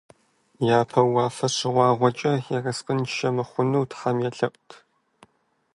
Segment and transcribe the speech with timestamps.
[0.79, 4.69] Япэу уафэ щыгъуагъуэкӀэ, ерыскъыншэ мыхъуну тхьэм елъэӀурт.